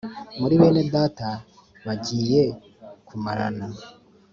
[0.39, 1.29] muri bene data
[1.85, 2.41] bagiye
[3.07, 3.67] kumarana